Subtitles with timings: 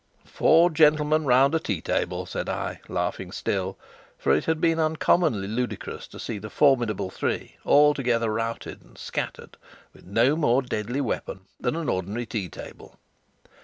[0.25, 3.77] "Four gentlemen round a tea table," said I, laughing still,
[4.17, 9.57] for it had been uncommonly ludicrous to see the formidable three altogether routed and scattered
[9.93, 12.97] with no more deadly weapon than an ordinary tea table.